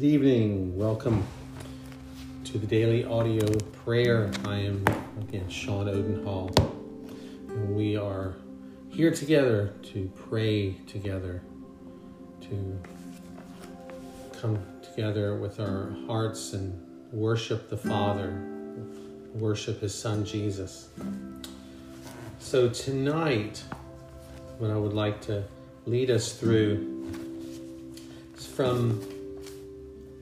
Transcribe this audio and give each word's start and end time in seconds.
Good 0.00 0.06
evening. 0.06 0.78
Welcome 0.78 1.26
to 2.44 2.56
the 2.56 2.66
daily 2.66 3.04
audio 3.04 3.46
prayer. 3.84 4.30
I 4.46 4.54
am 4.54 4.82
again 5.20 5.46
Sean 5.50 5.90
Odenhall, 5.90 6.50
and 7.48 7.76
we 7.76 7.98
are 7.98 8.34
here 8.88 9.10
together 9.10 9.74
to 9.92 10.10
pray 10.30 10.72
together, 10.86 11.42
to 12.40 12.80
come 14.40 14.58
together 14.80 15.36
with 15.36 15.60
our 15.60 15.94
hearts 16.06 16.54
and 16.54 16.82
worship 17.12 17.68
the 17.68 17.76
Father, 17.76 18.42
worship 19.34 19.82
His 19.82 19.94
Son 19.94 20.24
Jesus. 20.24 20.88
So 22.38 22.70
tonight, 22.70 23.62
what 24.56 24.70
I 24.70 24.78
would 24.78 24.94
like 24.94 25.20
to 25.26 25.44
lead 25.84 26.10
us 26.10 26.32
through 26.32 27.04
is 28.34 28.46
from 28.46 29.02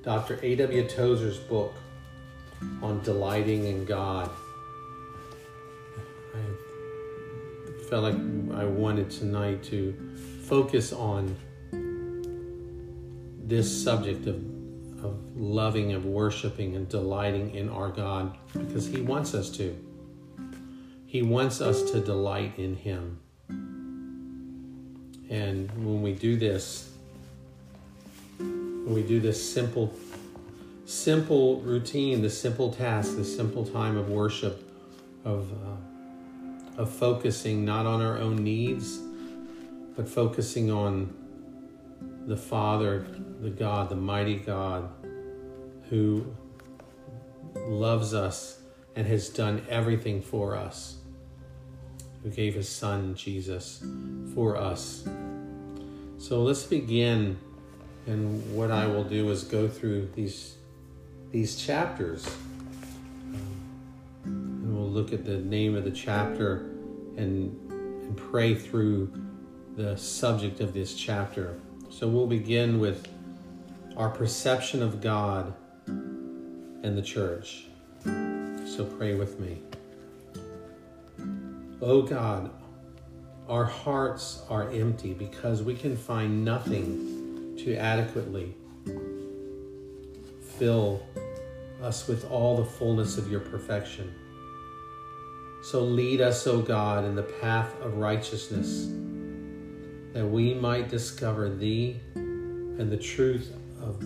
Dr. 0.03 0.39
A.W. 0.43 0.89
Tozer's 0.89 1.39
book 1.39 1.75
on 2.83 3.03
delighting 3.03 3.67
in 3.67 3.85
God. 3.85 4.31
I 6.35 7.89
felt 7.89 8.05
like 8.05 8.15
I 8.59 8.65
wanted 8.65 9.11
tonight 9.11 9.63
to 9.65 9.95
focus 10.45 10.93
on 10.93 11.37
this 13.45 13.83
subject 13.83 14.27
of, 14.27 14.37
of 15.05 15.37
loving, 15.37 15.93
of 15.95 16.05
worshiping, 16.05 16.77
and 16.77 16.89
delighting 16.89 17.55
in 17.55 17.69
our 17.69 17.89
God 17.89 18.37
because 18.53 18.87
He 18.87 19.01
wants 19.01 19.35
us 19.35 19.51
to. 19.57 19.77
He 21.07 21.23
wants 21.23 21.61
us 21.61 21.91
to 21.91 22.01
delight 22.01 22.59
in 22.59 22.77
Him. 22.77 23.19
And 25.31 25.71
when 25.73 26.03
we 26.03 26.13
do 26.13 26.37
this, 26.37 26.91
we 28.89 29.03
do 29.03 29.21
this 29.21 29.53
simple 29.53 29.95
simple 30.85 31.61
routine 31.61 32.23
the 32.23 32.31
simple 32.31 32.73
task 32.73 33.17
the 33.17 33.25
simple 33.25 33.65
time 33.65 33.97
of 33.97 34.09
worship 34.09 34.63
of 35.25 35.53
uh, 35.53 36.81
of 36.81 36.91
focusing 36.91 37.65
not 37.65 37.87
on 37.87 38.01
our 38.01 38.19
own 38.19 38.37
needs 38.37 38.99
but 39.97 40.09
focusing 40.09 40.71
on 40.71 41.15
the 42.27 42.37
father 42.37 43.07
the 43.41 43.51
god 43.51 43.89
the 43.89 43.97
mighty 43.97 44.37
god 44.37 44.89
who 45.91 46.25
loves 47.67 48.15
us 48.15 48.61
and 48.97 49.07
has 49.07 49.29
done 49.29 49.65
everything 49.69 50.23
for 50.23 50.57
us 50.57 50.97
who 52.23 52.31
gave 52.31 52.55
his 52.55 52.69
son 52.69 53.15
jesus 53.15 53.83
for 54.35 54.57
us. 54.57 55.09
So 56.19 56.43
let's 56.43 56.65
begin 56.65 57.39
and 58.09 58.57
what 58.57 58.71
I 58.71 58.87
will 58.87 59.05
do 59.05 59.31
is 59.31 59.45
go 59.45 59.69
through 59.69 60.11
these 60.15 60.57
these 61.31 61.57
chapters. 61.57 62.27
Um, 64.25 64.63
and 64.65 64.75
we'll 64.75 64.89
look 64.89 65.13
at 65.13 65.27
the 65.27 65.37
name 65.37 65.77
of 65.77 65.85
the 65.85 65.91
chapter 65.91 66.71
and, 67.17 67.55
and 67.71 68.17
pray 68.17 68.55
through 68.55 69.13
the 69.77 69.97
subject 69.97 70.61
of 70.61 70.73
this 70.73 70.95
chapter. 70.95 71.61
So 71.91 72.09
we'll 72.09 72.27
begin 72.27 72.81
with 72.81 73.07
our 73.97 74.09
perception 74.09 74.83
of 74.83 75.03
God 75.03 75.55
and 75.87 76.97
the 76.97 77.03
church. 77.03 77.67
So 78.05 78.89
pray 78.99 79.15
with 79.17 79.39
me. 79.39 79.61
Oh 81.83 82.03
God, 82.03 82.51
our 83.49 83.65
hearts 83.65 84.43
are 84.49 84.71
empty 84.71 85.13
because 85.13 85.63
we 85.63 85.75
can 85.75 85.95
find 85.95 86.45
nothing 86.45 87.18
to 87.59 87.77
adequately 87.77 88.55
fill 90.59 91.03
us 91.83 92.09
with 92.09 92.29
all 92.31 92.57
the 92.57 92.65
fullness 92.65 93.19
of 93.19 93.31
your 93.31 93.41
perfection. 93.41 94.13
So 95.63 95.81
lead 95.83 96.21
us, 96.21 96.47
O 96.47 96.61
God, 96.61 97.05
in 97.05 97.15
the 97.15 97.23
path 97.23 97.73
of 97.81 97.99
righteousness, 97.99 98.87
that 100.13 100.27
we 100.27 100.55
might 100.55 100.89
discover 100.89 101.49
Thee 101.49 102.01
and 102.15 102.91
the 102.91 102.97
truth 102.97 103.53
of 103.83 104.01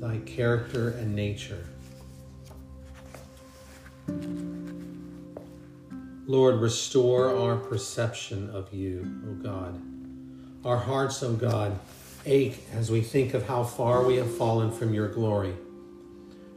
Thy 0.00 0.18
character 0.18 0.90
and 0.90 1.14
nature. 1.14 1.64
Lord, 6.26 6.60
restore 6.60 7.34
our 7.36 7.56
perception 7.56 8.50
of 8.50 8.72
You, 8.72 9.10
O 9.26 9.32
God. 9.42 9.80
Our 10.64 10.76
hearts, 10.76 11.22
O 11.22 11.32
God, 11.32 11.78
ache 12.26 12.64
as 12.72 12.90
we 12.90 13.00
think 13.00 13.34
of 13.34 13.46
how 13.46 13.64
far 13.64 14.04
we 14.04 14.16
have 14.16 14.36
fallen 14.36 14.70
from 14.70 14.92
your 14.94 15.08
glory. 15.08 15.54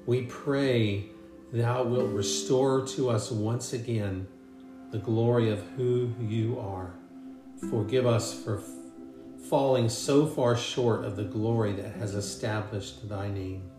We 0.06 0.24
pray 0.24 1.06
thou 1.52 1.84
wilt 1.84 2.12
restore 2.12 2.86
to 2.88 3.10
us 3.10 3.32
once 3.32 3.74
again 3.74 4.28
the 4.92 4.98
glory 4.98 5.50
of 5.50 5.62
who 5.78 6.14
you 6.20 6.60
are. 6.60 6.94
Forgive 7.70 8.06
us 8.06 8.34
for 8.34 8.62
falling 9.50 9.90
so 9.90 10.26
far 10.26 10.56
short 10.56 11.04
of 11.06 11.16
the 11.16 11.24
glory 11.24 11.74
that 11.74 11.94
has 11.96 12.16
established 12.16 13.08
thy 13.08 13.30
name. 13.30 13.70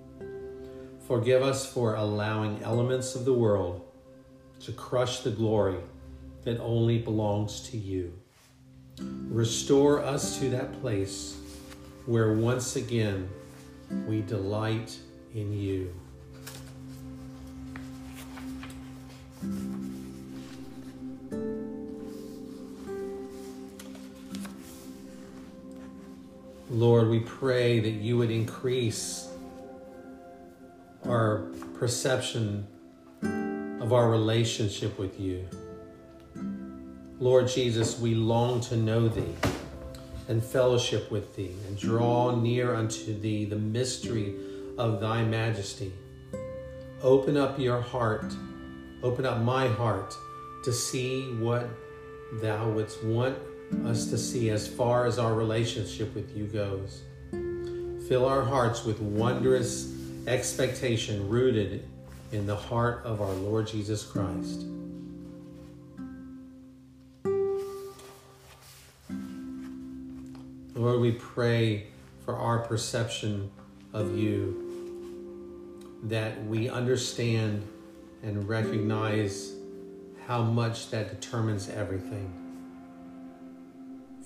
Forgive 1.06 1.42
us 1.42 1.70
for 1.70 1.96
allowing 1.96 2.62
elements 2.62 3.14
of 3.14 3.24
the 3.24 3.32
world 3.32 3.82
to 4.60 4.72
crush 4.72 5.20
the 5.20 5.30
glory 5.30 5.80
that 6.44 6.60
only 6.60 6.98
belongs 6.98 7.68
to 7.70 7.76
you. 7.76 8.12
Restore 8.98 10.00
us 10.04 10.38
to 10.38 10.50
that 10.50 10.80
place 10.80 11.36
where 12.06 12.32
once 12.32 12.76
again 12.76 13.28
we 14.06 14.22
delight 14.22 14.98
in 15.34 15.52
you. 15.52 15.94
Lord, 26.70 27.08
we 27.08 27.20
pray 27.20 27.80
that 27.80 27.90
you 27.90 28.16
would 28.16 28.30
increase 28.30 29.28
our 31.04 31.46
perception 31.74 32.66
of 33.22 33.92
our 33.92 34.08
relationship 34.08 34.98
with 34.98 35.20
you. 35.20 35.46
Lord 37.20 37.46
Jesus, 37.46 37.98
we 37.98 38.14
long 38.14 38.60
to 38.62 38.76
know 38.76 39.08
thee 39.08 39.34
and 40.28 40.42
fellowship 40.42 41.10
with 41.10 41.34
thee, 41.36 41.54
and 41.66 41.78
draw 41.78 42.34
near 42.34 42.74
unto 42.74 43.18
thee 43.18 43.44
the 43.44 43.56
mystery 43.56 44.34
of 44.78 45.00
thy 45.00 45.24
majesty. 45.24 45.92
Open 47.02 47.36
up 47.36 47.58
your 47.58 47.80
heart, 47.80 48.32
open 49.02 49.26
up 49.26 49.40
my 49.40 49.66
heart 49.66 50.14
to 50.64 50.72
see 50.72 51.32
what 51.34 51.68
thou 52.40 52.70
wouldst 52.70 53.02
want 53.04 53.36
us 53.84 54.06
to 54.06 54.18
see 54.18 54.50
as 54.50 54.68
far 54.68 55.06
as 55.06 55.18
our 55.18 55.34
relationship 55.34 56.14
with 56.14 56.36
you 56.36 56.44
goes. 56.46 57.02
Fill 58.08 58.24
our 58.24 58.42
hearts 58.42 58.84
with 58.84 59.00
wondrous 59.00 59.92
expectation 60.26 61.28
rooted 61.28 61.88
in 62.30 62.46
the 62.46 62.56
heart 62.56 63.02
of 63.04 63.20
our 63.20 63.32
Lord 63.34 63.66
Jesus 63.66 64.02
Christ. 64.02 64.64
Lord, 70.82 71.00
we 71.00 71.12
pray 71.12 71.86
for 72.24 72.36
our 72.36 72.58
perception 72.58 73.52
of 73.92 74.18
you, 74.18 76.00
that 76.02 76.44
we 76.46 76.68
understand 76.68 77.68
and 78.24 78.48
recognize 78.48 79.52
how 80.26 80.42
much 80.42 80.90
that 80.90 81.08
determines 81.08 81.68
everything. 81.68 82.34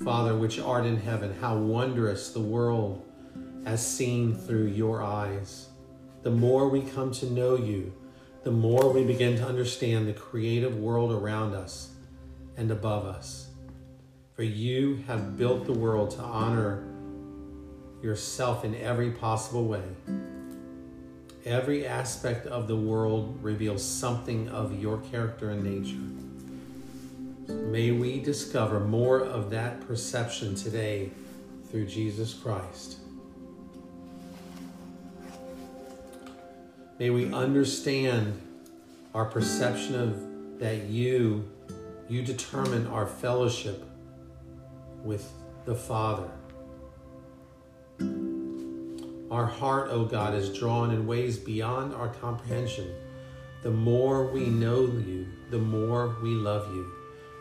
Father, 0.02 0.34
which 0.34 0.58
art 0.58 0.86
in 0.86 0.96
heaven, 0.96 1.36
how 1.42 1.58
wondrous 1.58 2.30
the 2.30 2.40
world 2.40 3.04
as 3.66 3.86
seen 3.86 4.34
through 4.34 4.68
your 4.68 5.02
eyes. 5.02 5.68
The 6.22 6.30
more 6.30 6.70
we 6.70 6.80
come 6.80 7.12
to 7.12 7.26
know 7.26 7.56
you, 7.56 7.92
the 8.44 8.50
more 8.50 8.90
we 8.90 9.04
begin 9.04 9.36
to 9.36 9.46
understand 9.46 10.08
the 10.08 10.14
creative 10.14 10.78
world 10.78 11.12
around 11.12 11.54
us 11.54 11.90
and 12.56 12.70
above 12.70 13.04
us. 13.04 13.45
For 14.36 14.42
you 14.42 15.02
have 15.06 15.38
built 15.38 15.64
the 15.64 15.72
world 15.72 16.10
to 16.10 16.20
honor 16.20 16.84
yourself 18.02 18.66
in 18.66 18.74
every 18.74 19.10
possible 19.10 19.64
way. 19.64 19.82
Every 21.46 21.86
aspect 21.86 22.46
of 22.46 22.68
the 22.68 22.76
world 22.76 23.42
reveals 23.42 23.82
something 23.82 24.50
of 24.50 24.78
your 24.78 24.98
character 24.98 25.48
and 25.48 25.64
nature. 25.64 27.54
May 27.70 27.92
we 27.92 28.20
discover 28.20 28.78
more 28.78 29.20
of 29.20 29.48
that 29.50 29.80
perception 29.88 30.54
today 30.54 31.12
through 31.70 31.86
Jesus 31.86 32.34
Christ. 32.34 32.98
May 36.98 37.08
we 37.08 37.32
understand 37.32 38.38
our 39.14 39.24
perception 39.24 39.94
of 39.94 40.58
that 40.60 40.84
you 40.84 41.48
you 42.08 42.22
determine 42.22 42.86
our 42.88 43.06
fellowship 43.06 43.82
with 45.06 45.32
the 45.64 45.74
Father. 45.74 46.28
Our 49.30 49.46
heart, 49.46 49.88
O 49.90 50.00
oh 50.00 50.04
God, 50.04 50.34
is 50.34 50.56
drawn 50.56 50.90
in 50.90 51.06
ways 51.06 51.38
beyond 51.38 51.94
our 51.94 52.08
comprehension. 52.08 52.92
The 53.62 53.70
more 53.70 54.26
we 54.26 54.46
know 54.46 54.82
you, 54.82 55.26
the 55.50 55.58
more 55.58 56.16
we 56.22 56.30
love 56.30 56.72
you. 56.74 56.92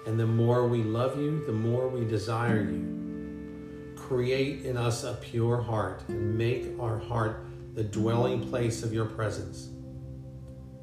And 0.05 0.19
the 0.19 0.27
more 0.27 0.67
we 0.67 0.83
love 0.83 1.19
you, 1.19 1.43
the 1.45 1.51
more 1.51 1.87
we 1.87 2.05
desire 2.05 2.61
you. 2.61 3.93
Create 3.95 4.65
in 4.65 4.77
us 4.77 5.03
a 5.03 5.13
pure 5.15 5.61
heart 5.61 6.03
and 6.07 6.37
make 6.37 6.79
our 6.79 6.99
heart 6.99 7.45
the 7.73 7.83
dwelling 7.83 8.47
place 8.49 8.83
of 8.83 8.93
your 8.93 9.05
presence. 9.05 9.69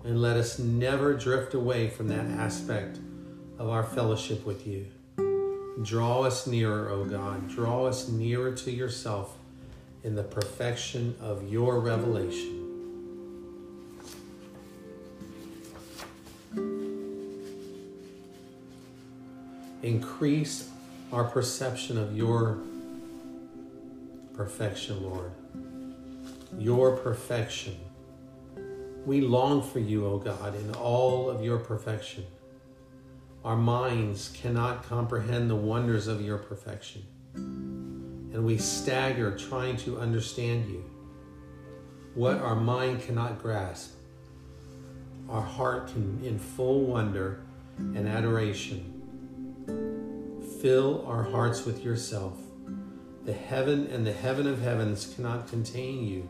And 0.04 0.20
let 0.20 0.36
us 0.36 0.58
never 0.58 1.14
drift 1.14 1.54
away 1.54 1.88
from 1.88 2.08
that 2.08 2.26
aspect 2.26 2.98
of 3.58 3.68
our 3.68 3.84
fellowship 3.84 4.44
with 4.44 4.66
you. 4.66 4.86
Draw 5.80 6.22
us 6.22 6.46
nearer, 6.46 6.90
O 6.90 7.04
God. 7.04 7.48
Draw 7.48 7.86
us 7.86 8.08
nearer 8.08 8.52
to 8.52 8.70
yourself 8.70 9.38
in 10.04 10.14
the 10.14 10.22
perfection 10.22 11.14
of 11.18 11.50
your 11.50 11.80
revelation. 11.80 12.58
Increase 19.82 20.68
our 21.10 21.24
perception 21.24 21.96
of 21.96 22.16
your 22.16 22.58
perfection, 24.34 25.02
Lord. 25.02 25.32
Your 26.58 26.96
perfection. 26.98 27.76
We 29.06 29.22
long 29.22 29.62
for 29.62 29.80
you, 29.80 30.06
O 30.06 30.18
God, 30.18 30.54
in 30.54 30.74
all 30.74 31.28
of 31.28 31.42
your 31.42 31.58
perfection. 31.58 32.24
Our 33.44 33.56
minds 33.56 34.30
cannot 34.40 34.84
comprehend 34.84 35.50
the 35.50 35.56
wonders 35.56 36.06
of 36.06 36.22
your 36.22 36.38
perfection, 36.38 37.02
and 37.34 38.44
we 38.44 38.56
stagger 38.56 39.36
trying 39.36 39.76
to 39.78 39.98
understand 39.98 40.70
you. 40.70 40.84
What 42.14 42.38
our 42.38 42.54
mind 42.54 43.02
cannot 43.02 43.42
grasp, 43.42 43.94
our 45.28 45.42
heart 45.42 45.88
can, 45.88 46.20
in 46.24 46.38
full 46.38 46.84
wonder 46.84 47.40
and 47.78 48.06
adoration, 48.06 48.88
fill 50.60 51.04
our 51.08 51.24
hearts 51.24 51.64
with 51.64 51.84
yourself. 51.84 52.38
The 53.24 53.32
heaven 53.32 53.88
and 53.88 54.06
the 54.06 54.12
heaven 54.12 54.46
of 54.46 54.60
heavens 54.60 55.12
cannot 55.16 55.48
contain 55.48 56.06
you. 56.06 56.28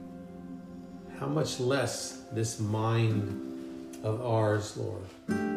How 1.18 1.26
much 1.26 1.60
less 1.60 2.22
this 2.32 2.58
mind 2.58 3.98
of 4.02 4.24
ours, 4.24 4.78
Lord. 4.78 5.51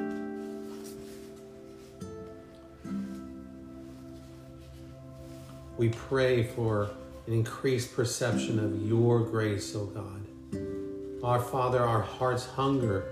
We 5.77 5.89
pray 5.89 6.43
for 6.43 6.89
an 7.27 7.33
increased 7.33 7.93
perception 7.93 8.59
of 8.59 8.87
your 8.87 9.19
grace, 9.19 9.75
O 9.75 9.81
oh 9.81 9.85
God. 9.87 11.23
Our 11.23 11.41
Father, 11.41 11.83
our 11.83 12.01
hearts 12.01 12.45
hunger 12.45 13.11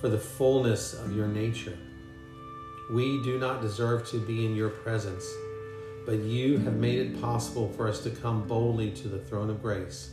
for 0.00 0.08
the 0.08 0.18
fullness 0.18 0.94
of 0.94 1.14
your 1.14 1.28
nature. 1.28 1.78
We 2.90 3.22
do 3.22 3.38
not 3.38 3.62
deserve 3.62 4.08
to 4.08 4.18
be 4.18 4.44
in 4.44 4.56
your 4.56 4.70
presence, 4.70 5.24
but 6.04 6.18
you 6.18 6.58
have 6.58 6.74
made 6.74 6.98
it 6.98 7.20
possible 7.20 7.68
for 7.76 7.86
us 7.86 8.02
to 8.02 8.10
come 8.10 8.48
boldly 8.48 8.90
to 8.92 9.08
the 9.08 9.20
throne 9.20 9.48
of 9.48 9.62
grace. 9.62 10.10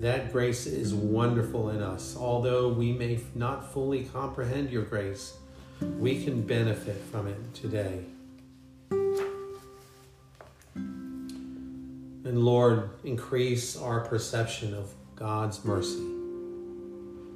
That 0.00 0.32
grace 0.32 0.66
is 0.66 0.92
wonderful 0.92 1.70
in 1.70 1.80
us. 1.80 2.16
Although 2.18 2.68
we 2.68 2.92
may 2.92 3.20
not 3.34 3.72
fully 3.72 4.04
comprehend 4.04 4.70
your 4.70 4.82
grace, 4.82 5.36
we 5.80 6.22
can 6.22 6.42
benefit 6.42 6.96
from 7.10 7.28
it 7.28 7.54
today. 7.54 8.04
And 12.24 12.44
Lord, 12.44 12.90
increase 13.02 13.76
our 13.76 14.00
perception 14.00 14.74
of 14.74 14.92
God's 15.16 15.64
mercy. 15.64 16.02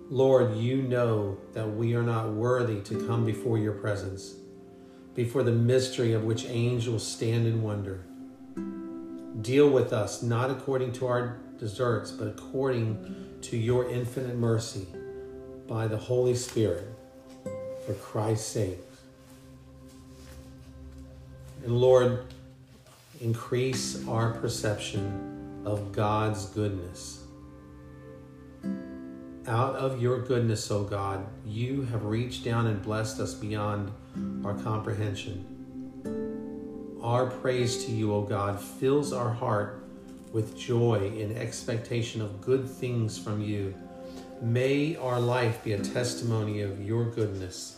Lord, 0.09 0.57
you 0.57 0.83
know 0.83 1.39
that 1.53 1.69
we 1.69 1.95
are 1.95 2.03
not 2.05 2.31
worthy 2.31 2.81
to 2.83 3.07
come 3.07 3.25
before 3.25 3.59
your 3.59 3.73
presence, 3.73 4.37
before 5.17 5.43
the 5.43 5.51
mystery 5.51 6.13
of 6.13 6.23
which 6.23 6.45
angels 6.45 7.05
stand 7.05 7.47
in 7.47 7.63
wonder. 7.63 8.05
Deal 9.43 9.69
with 9.69 9.93
us 9.93 10.23
not 10.23 10.51
according 10.51 10.93
to 10.93 11.07
our 11.09 11.39
deserts, 11.59 12.13
but 12.13 12.29
according 12.29 13.39
to 13.43 13.57
your 13.57 13.91
infinite 13.91 14.37
mercy 14.37 14.87
by 15.67 15.89
the 15.89 15.97
Holy 15.97 16.35
Spirit 16.35 16.87
for 17.85 17.95
Christ's 17.95 18.47
sake. 18.47 18.79
And 21.65 21.77
Lord, 21.77 22.27
increase 23.21 24.07
our 24.09 24.33
perception 24.33 25.63
of 25.65 25.93
God's 25.93 26.47
goodness. 26.47 27.25
Out 29.47 29.77
of 29.77 30.03
your 30.03 30.21
goodness, 30.21 30.71
O 30.71 30.83
God, 30.83 31.25
you 31.45 31.83
have 31.83 32.05
reached 32.05 32.45
down 32.45 32.67
and 32.67 32.83
blessed 32.83 33.21
us 33.21 33.35
beyond 33.35 33.93
our 34.45 34.55
comprehension. 34.55 35.45
Our 37.03 37.27
praise 37.27 37.85
to 37.85 37.93
you, 37.93 38.13
O 38.13 38.23
God, 38.23 38.61
fills 38.61 39.13
our 39.13 39.33
heart 39.33 39.85
with 40.33 40.59
joy 40.59 41.13
in 41.17 41.37
expectation 41.37 42.21
of 42.21 42.41
good 42.41 42.69
things 42.69 43.19
from 43.19 43.41
you. 43.41 43.75
May 44.43 44.97
our 44.97 45.21
life 45.21 45.63
be 45.63 45.73
a 45.73 45.79
testimony 45.79 46.63
of 46.63 46.85
your 46.85 47.05
goodness 47.05 47.77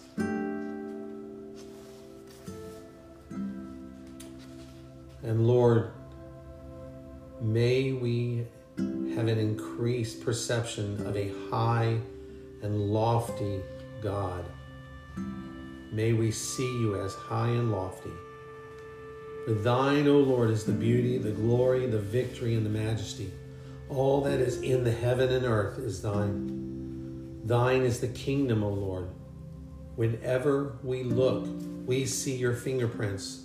And 5.28 5.46
Lord, 5.46 5.90
may 7.38 7.92
we 7.92 8.46
have 8.78 9.28
an 9.28 9.38
increased 9.38 10.24
perception 10.24 11.06
of 11.06 11.18
a 11.18 11.30
high 11.50 11.98
and 12.62 12.90
lofty 12.90 13.60
God. 14.02 14.46
May 15.92 16.14
we 16.14 16.30
see 16.30 16.80
you 16.80 16.98
as 16.98 17.12
high 17.12 17.50
and 17.50 17.70
lofty. 17.70 18.08
For 19.44 19.52
thine, 19.52 20.08
O 20.08 20.16
Lord, 20.16 20.48
is 20.48 20.64
the 20.64 20.72
beauty, 20.72 21.18
the 21.18 21.32
glory, 21.32 21.84
the 21.84 22.00
victory, 22.00 22.54
and 22.54 22.64
the 22.64 22.70
majesty. 22.70 23.30
All 23.90 24.22
that 24.22 24.40
is 24.40 24.62
in 24.62 24.82
the 24.82 24.92
heaven 24.92 25.30
and 25.30 25.44
earth 25.44 25.78
is 25.78 26.00
thine. 26.00 27.42
Thine 27.44 27.82
is 27.82 28.00
the 28.00 28.08
kingdom, 28.08 28.64
O 28.64 28.70
Lord. 28.70 29.10
Whenever 29.94 30.78
we 30.82 31.02
look, 31.02 31.46
we 31.84 32.06
see 32.06 32.34
your 32.34 32.54
fingerprints 32.54 33.42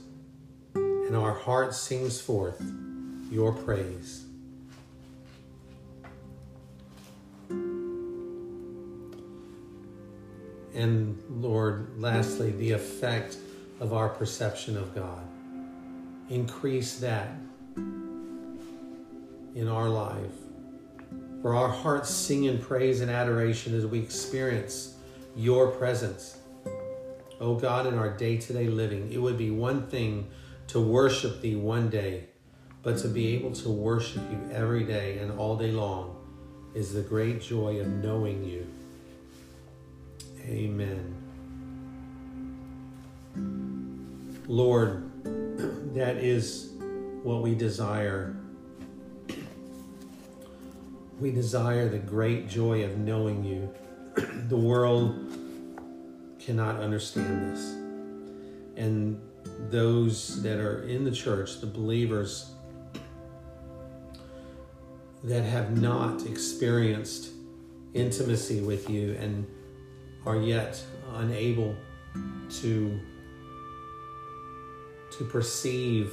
and 1.13 1.23
our 1.23 1.33
heart 1.35 1.75
sings 1.75 2.19
forth 2.19 2.59
your 3.29 3.53
praise. 3.53 4.25
And 10.73 11.21
Lord, 11.29 12.01
lastly, 12.01 12.49
the 12.53 12.71
effect 12.71 13.37
of 13.79 13.93
our 13.93 14.09
perception 14.09 14.75
of 14.75 14.95
God. 14.95 15.21
Increase 16.31 16.97
that 16.97 17.29
in 17.75 19.67
our 19.69 19.89
life. 19.89 20.17
For 21.43 21.53
our 21.53 21.69
hearts 21.69 22.09
sing 22.09 22.45
in 22.45 22.57
praise 22.57 23.01
and 23.01 23.11
adoration 23.11 23.75
as 23.75 23.85
we 23.85 23.99
experience 23.99 24.95
your 25.35 25.67
presence. 25.67 26.39
Oh 27.39 27.53
God, 27.53 27.85
in 27.85 27.99
our 27.99 28.09
day 28.09 28.37
to 28.37 28.53
day 28.53 28.65
living, 28.65 29.13
it 29.13 29.21
would 29.21 29.37
be 29.37 29.51
one 29.51 29.85
thing 29.85 30.27
to 30.67 30.79
worship 30.79 31.41
thee 31.41 31.55
one 31.55 31.89
day, 31.89 32.25
but 32.81 32.97
to 32.99 33.07
be 33.07 33.35
able 33.35 33.51
to 33.51 33.69
worship 33.69 34.21
you 34.31 34.49
every 34.51 34.83
day 34.83 35.19
and 35.19 35.31
all 35.39 35.55
day 35.55 35.71
long 35.71 36.15
is 36.73 36.93
the 36.93 37.01
great 37.01 37.41
joy 37.41 37.79
of 37.79 37.87
knowing 37.87 38.43
you. 38.43 38.67
Amen. 40.45 41.15
Lord, 44.47 45.09
that 45.93 46.17
is 46.17 46.71
what 47.23 47.41
we 47.41 47.55
desire. 47.55 48.35
We 51.19 51.31
desire 51.31 51.87
the 51.87 51.99
great 51.99 52.49
joy 52.49 52.83
of 52.83 52.97
knowing 52.97 53.43
you. 53.43 53.73
the 54.49 54.57
world 54.57 55.15
cannot 56.39 56.81
understand 56.81 57.55
this. 57.55 57.61
And 58.75 59.21
those 59.69 60.41
that 60.43 60.59
are 60.59 60.83
in 60.83 61.03
the 61.03 61.11
church, 61.11 61.59
the 61.61 61.67
believers 61.67 62.51
that 65.23 65.43
have 65.43 65.81
not 65.81 66.25
experienced 66.25 67.29
intimacy 67.93 68.61
with 68.61 68.89
you 68.89 69.15
and 69.19 69.47
are 70.25 70.37
yet 70.37 70.81
unable 71.15 71.75
to 72.49 72.99
to 75.11 75.23
perceive 75.25 76.11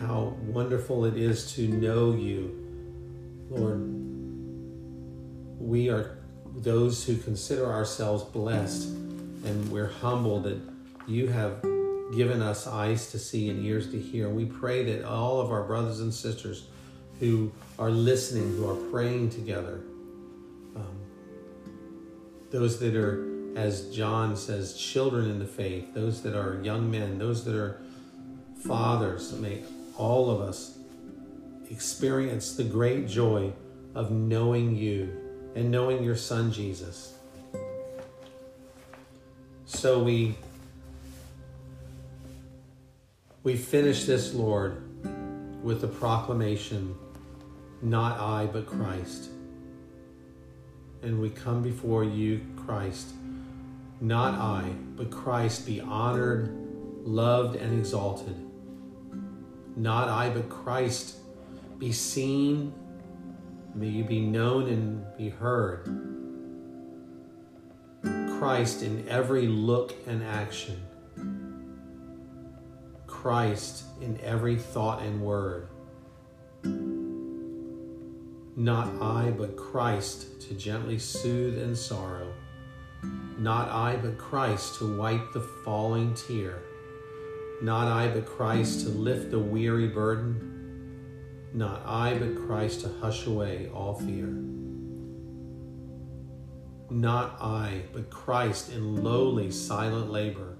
how 0.00 0.36
wonderful 0.46 1.04
it 1.04 1.16
is 1.16 1.52
to 1.52 1.68
know 1.68 2.12
you 2.12 2.54
lord 3.50 3.80
we 5.58 5.90
are 5.90 6.18
those 6.56 7.04
who 7.04 7.16
consider 7.16 7.66
ourselves 7.66 8.22
blessed 8.24 8.88
and 9.44 9.70
we're 9.70 9.88
humbled 9.88 10.44
that 10.44 10.60
you 11.06 11.28
have 11.28 11.62
given 12.12 12.42
us 12.42 12.66
eyes 12.66 13.10
to 13.10 13.18
see 13.18 13.50
and 13.50 13.64
ears 13.64 13.90
to 13.90 13.98
hear. 13.98 14.28
We 14.28 14.46
pray 14.46 14.84
that 14.84 15.04
all 15.04 15.40
of 15.40 15.50
our 15.50 15.62
brothers 15.64 16.00
and 16.00 16.12
sisters 16.12 16.66
who 17.20 17.52
are 17.78 17.90
listening, 17.90 18.56
who 18.56 18.68
are 18.68 18.90
praying 18.90 19.30
together, 19.30 19.80
um, 20.76 20.98
those 22.50 22.78
that 22.80 22.94
are, 22.94 23.26
as 23.56 23.94
John 23.94 24.36
says, 24.36 24.76
children 24.76 25.30
in 25.30 25.38
the 25.38 25.46
faith, 25.46 25.94
those 25.94 26.22
that 26.22 26.34
are 26.34 26.60
young 26.62 26.90
men, 26.90 27.18
those 27.18 27.44
that 27.44 27.54
are 27.54 27.80
fathers, 28.66 29.32
may 29.32 29.62
all 29.96 30.30
of 30.30 30.40
us 30.40 30.78
experience 31.70 32.54
the 32.54 32.64
great 32.64 33.06
joy 33.06 33.52
of 33.94 34.10
knowing 34.10 34.76
you 34.76 35.12
and 35.54 35.70
knowing 35.70 36.02
your 36.02 36.16
son 36.16 36.52
Jesus. 36.52 37.17
So 39.78 40.00
we 40.02 40.34
we 43.44 43.56
finish 43.56 44.06
this, 44.06 44.34
Lord, 44.34 44.82
with 45.62 45.80
the 45.80 45.86
proclamation, 45.86 46.96
not 47.80 48.18
I, 48.18 48.46
but 48.46 48.66
Christ. 48.66 49.30
And 51.02 51.20
we 51.20 51.30
come 51.30 51.62
before 51.62 52.02
you, 52.02 52.40
Christ, 52.56 53.12
not 54.00 54.34
I, 54.34 54.68
but 54.96 55.12
Christ 55.12 55.64
be 55.64 55.80
honored, 55.80 56.52
loved, 57.04 57.54
and 57.54 57.78
exalted. 57.78 58.34
Not 59.76 60.08
I, 60.08 60.30
but 60.30 60.48
Christ 60.48 61.18
be 61.78 61.92
seen, 61.92 62.74
may 63.76 63.86
you 63.86 64.02
be 64.02 64.18
known 64.18 64.68
and 64.68 65.16
be 65.16 65.28
heard. 65.28 66.17
Christ 68.38 68.82
in 68.82 69.08
every 69.08 69.46
look 69.46 69.94
and 70.06 70.22
action. 70.22 70.80
Christ 73.06 73.84
in 74.00 74.20
every 74.22 74.56
thought 74.56 75.02
and 75.02 75.20
word. 75.20 75.68
Not 78.56 79.02
I, 79.02 79.30
but 79.30 79.56
Christ 79.56 80.40
to 80.42 80.54
gently 80.54 80.98
soothe 80.98 81.58
and 81.58 81.76
sorrow. 81.76 82.32
Not 83.38 83.68
I, 83.68 83.96
but 83.96 84.18
Christ 84.18 84.78
to 84.78 84.96
wipe 84.96 85.32
the 85.32 85.40
falling 85.64 86.14
tear. 86.14 86.62
Not 87.62 87.88
I, 87.88 88.08
but 88.08 88.26
Christ 88.26 88.86
to 88.86 88.88
lift 88.88 89.30
the 89.30 89.38
weary 89.38 89.88
burden 89.88 90.48
not 91.54 91.82
I, 91.86 92.18
but 92.18 92.36
Christ 92.46 92.82
to 92.82 92.90
hush 93.00 93.26
away 93.26 93.70
all 93.74 93.94
fear. 93.94 94.26
Not 96.90 97.36
I, 97.40 97.82
but 97.92 98.10
Christ 98.10 98.72
in 98.72 99.02
lowly, 99.02 99.50
silent 99.50 100.10
labor, 100.10 100.56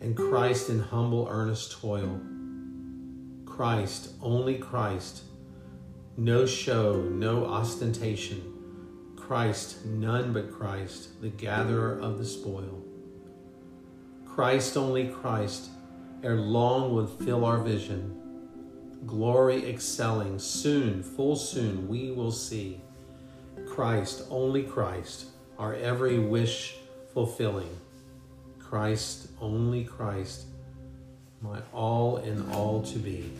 and 0.00 0.16
Christ 0.16 0.68
in 0.68 0.80
humble, 0.80 1.26
earnest 1.30 1.72
toil. 1.72 2.20
Christ, 3.46 4.12
only 4.22 4.58
Christ, 4.58 5.22
no 6.16 6.46
show, 6.46 7.00
no 7.02 7.46
ostentation. 7.46 8.42
Christ, 9.16 9.84
none 9.86 10.32
but 10.32 10.52
Christ, 10.52 11.20
the 11.22 11.28
gatherer 11.28 11.98
of 11.98 12.18
the 12.18 12.24
spoil. 12.24 12.82
Christ, 14.26 14.76
only 14.76 15.08
Christ, 15.08 15.70
ere 16.22 16.36
long 16.36 16.94
would 16.94 17.08
fill 17.08 17.44
our 17.44 17.58
vision 17.58 18.20
glory 19.06 19.68
excelling. 19.68 20.38
Soon, 20.38 21.02
full 21.02 21.36
soon, 21.36 21.88
we 21.88 22.10
will 22.10 22.32
see 22.32 22.80
Christ, 23.68 24.24
only 24.30 24.62
Christ, 24.62 25.26
our 25.58 25.74
every 25.74 26.18
wish 26.18 26.76
fulfilling. 27.12 27.70
Christ, 28.58 29.28
only 29.40 29.84
Christ, 29.84 30.46
my 31.40 31.58
all 31.72 32.18
in 32.18 32.48
all 32.52 32.82
to 32.82 32.98
be. 32.98 33.32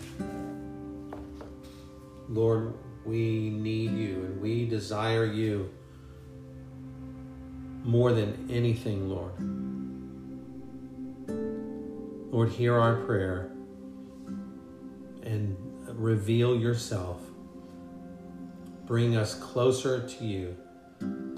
Lord, 2.29 2.75
we 3.05 3.51
need 3.51 3.93
you 3.93 4.15
and 4.25 4.41
we 4.41 4.67
desire 4.67 5.25
you 5.25 5.71
more 7.85 8.13
than 8.13 8.49
anything, 8.51 9.09
Lord. 9.09 9.33
Lord, 12.33 12.51
hear 12.51 12.79
our 12.79 12.97
prayer 13.05 13.51
and 15.23 15.57
reveal 15.87 16.57
yourself. 16.57 17.21
Bring 18.91 19.15
us 19.17 19.35
closer 19.37 20.01
to 20.01 20.25
you, 20.25 20.57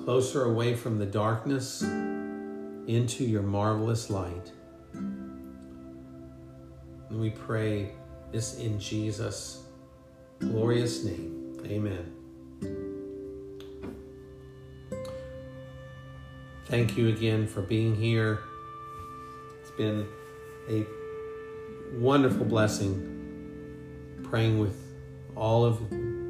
closer 0.02 0.44
away 0.44 0.74
from 0.74 0.98
the 0.98 1.04
darkness 1.04 1.82
into 1.82 3.24
your 3.24 3.42
marvelous 3.42 4.08
light. 4.08 4.50
And 4.94 5.60
we 7.10 7.28
pray 7.28 7.90
this 8.30 8.58
in 8.58 8.80
Jesus' 8.80 9.64
glorious 10.38 11.04
name. 11.04 11.60
Amen. 11.66 12.14
Thank 16.68 16.96
you 16.96 17.08
again 17.08 17.46
for 17.46 17.60
being 17.60 17.94
here. 17.94 18.40
It's 19.60 19.72
been 19.72 20.06
a 20.70 20.86
wonderful 21.98 22.46
blessing 22.46 24.22
praying 24.22 24.58
with 24.58 24.74
all 25.36 25.66
of 25.66 25.78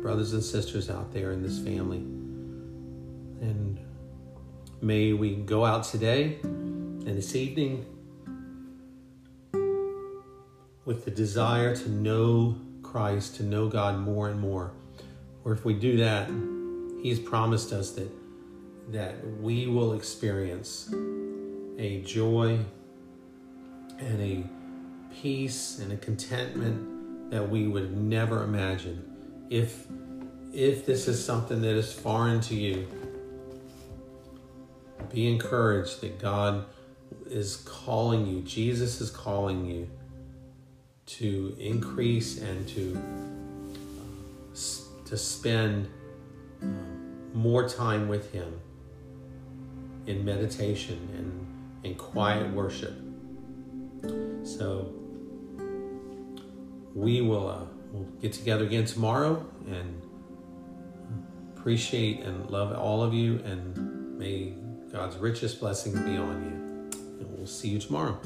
brothers 0.03 0.33
and 0.33 0.43
sisters 0.43 0.91
out 0.91 1.13
there 1.13 1.31
in 1.31 1.43
this 1.43 1.59
family. 1.61 1.99
And 3.41 3.79
may 4.81 5.13
we 5.13 5.37
go 5.37 5.65
out 5.65 5.85
today 5.85 6.39
and 6.43 7.17
this 7.17 7.37
evening 7.37 7.87
with 10.85 11.05
the 11.05 11.11
desire 11.11 11.75
to 11.77 11.89
know 11.89 12.57
Christ, 12.83 13.37
to 13.37 13.45
know 13.45 13.69
God 13.69 13.99
more 13.99 14.29
and 14.29 14.41
more. 14.41 14.73
Or 15.45 15.53
if 15.53 15.65
we 15.65 15.75
do 15.75 15.97
that, 15.99 16.29
He's 17.03 17.19
promised 17.19 17.73
us 17.73 17.93
that 17.93 18.11
that 18.91 19.15
we 19.41 19.69
will 19.69 19.93
experience 19.93 20.93
a 21.79 22.03
joy 22.05 22.59
and 23.99 24.21
a 24.21 24.45
peace 25.15 25.79
and 25.79 25.93
a 25.93 25.97
contentment 25.97 27.31
that 27.31 27.49
we 27.49 27.69
would 27.69 27.97
never 27.97 28.43
imagine. 28.43 29.12
If 29.53 29.85
if 30.55 30.87
this 30.87 31.09
is 31.09 31.23
something 31.23 31.61
that 31.61 31.77
is 31.77 31.93
foreign 31.93 32.41
to 32.43 32.55
you, 32.55 32.89
be 35.13 35.31
encouraged 35.31 36.01
that 36.01 36.19
God 36.19 36.65
is 37.27 37.57
calling 37.67 38.27
you, 38.27 38.41
Jesus 38.41 39.03
is 39.03 39.11
calling 39.11 39.67
you 39.67 39.91
to 41.05 41.55
increase 41.61 42.41
and 42.41 42.67
to 42.69 42.99
to 45.05 45.17
spend 45.19 45.87
more 47.35 47.69
time 47.69 48.09
with 48.09 48.33
him 48.33 48.59
in 50.07 50.25
meditation 50.25 50.99
and 51.15 51.85
in 51.85 51.95
quiet 51.99 52.51
worship. 52.55 52.95
So 54.45 54.95
we 56.95 57.21
will 57.21 57.49
uh, 57.49 57.82
we'll 57.93 58.09
get 58.21 58.33
together 58.33 58.65
again 58.65 58.85
tomorrow 58.85 59.45
and 59.69 60.03
appreciate 61.57 62.21
and 62.21 62.51
love 62.51 62.77
all 62.77 63.03
of 63.03 63.15
you 63.15 63.39
and 63.45 64.19
may 64.19 64.55
God's 64.91 65.17
richest 65.17 65.61
blessings 65.61 65.99
be 66.01 66.17
on 66.17 66.43
you. 66.45 67.01
And 67.21 67.39
we'll 67.39 67.47
see 67.47 67.69
you 67.69 67.79
tomorrow. 67.79 68.19